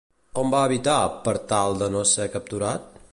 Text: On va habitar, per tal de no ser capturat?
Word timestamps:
On 0.43 0.53
va 0.53 0.61
habitar, 0.69 0.95
per 1.27 1.35
tal 1.53 1.77
de 1.83 1.93
no 1.97 2.03
ser 2.15 2.27
capturat? 2.37 2.93